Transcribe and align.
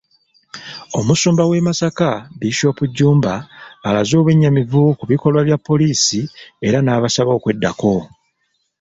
Omusumba 0.99 1.43
w'e 1.49 1.59
Masaka, 1.67 2.11
Bishop 2.39 2.77
Jjumba, 2.89 3.33
alaze 3.87 4.13
obwennyamivu 4.19 4.81
ku 4.97 5.03
bikolwa 5.11 5.41
bya 5.47 5.57
poliisi 5.67 6.19
era 6.67 6.77
n'abasaba 6.81 7.31
okweddako. 7.37 7.93